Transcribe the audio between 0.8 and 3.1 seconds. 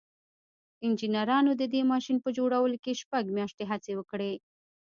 انجنيرانو د دې ماشين په جوړولو کې